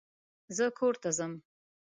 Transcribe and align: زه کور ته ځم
زه 0.55 0.65
کور 0.77 0.95
ته 1.01 1.09
ځم 1.17 1.33